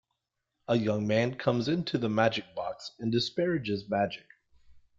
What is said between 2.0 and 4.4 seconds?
Magic Box and disparages magic.